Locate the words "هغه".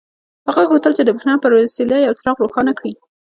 0.47-0.61